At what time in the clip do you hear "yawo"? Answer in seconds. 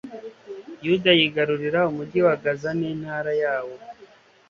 3.43-3.75